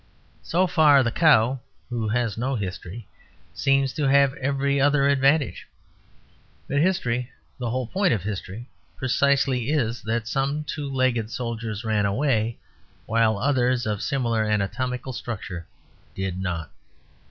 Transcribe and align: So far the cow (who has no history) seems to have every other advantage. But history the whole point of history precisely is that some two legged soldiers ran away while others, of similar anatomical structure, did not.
So 0.41 0.65
far 0.65 1.03
the 1.03 1.11
cow 1.11 1.59
(who 1.91 2.07
has 2.07 2.35
no 2.35 2.55
history) 2.55 3.07
seems 3.53 3.93
to 3.93 4.07
have 4.09 4.33
every 4.37 4.81
other 4.81 5.07
advantage. 5.07 5.67
But 6.67 6.79
history 6.81 7.29
the 7.59 7.69
whole 7.69 7.85
point 7.85 8.11
of 8.11 8.23
history 8.23 8.67
precisely 8.97 9.69
is 9.69 10.01
that 10.01 10.27
some 10.27 10.63
two 10.63 10.91
legged 10.91 11.29
soldiers 11.29 11.83
ran 11.83 12.07
away 12.07 12.57
while 13.05 13.37
others, 13.37 13.85
of 13.85 14.01
similar 14.01 14.43
anatomical 14.43 15.13
structure, 15.13 15.67
did 16.15 16.39
not. 16.39 16.71